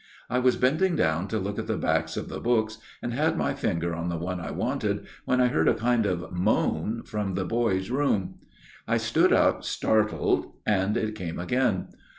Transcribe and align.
"I 0.35 0.39
was 0.39 0.55
bending 0.55 0.95
down 0.95 1.27
to 1.27 1.37
look 1.37 1.59
at 1.59 1.67
the 1.67 1.77
backs 1.77 2.17
of 2.17 2.27
the 2.27 2.39
books, 2.39 2.79
and 3.03 3.13
had 3.13 3.37
my 3.37 3.53
finger 3.53 3.93
on 3.93 4.09
the 4.09 4.17
one 4.17 4.39
I 4.39 4.49
wanted 4.49 5.05
when 5.25 5.39
I 5.39 5.49
heard 5.49 5.67
a 5.67 5.75
kind 5.75 6.07
of 6.07 6.31
moan 6.31 7.03
from 7.03 7.35
the 7.35 7.45
boy's 7.45 7.91
room." 7.91 8.39
I 8.87 8.97
stood 8.97 9.31
up, 9.31 9.63
startled, 9.63 10.53
and 10.65 10.97
it 10.97 11.13
came 11.13 11.37
again. 11.37 11.89